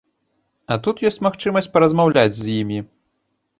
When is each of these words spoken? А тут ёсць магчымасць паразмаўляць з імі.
А 0.75 0.77
тут 0.87 1.03
ёсць 1.09 1.21
магчымасць 1.27 1.71
паразмаўляць 1.77 2.35
з 2.41 2.51
імі. 2.59 2.83